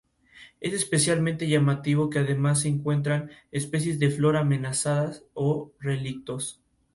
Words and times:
El 0.61 0.71
abdomen 0.73 1.35
es 1.39 1.51
largo 1.61 2.05
y 2.07 2.09
carece 2.09 2.33
de 2.33 2.55
cercos. 5.93 6.59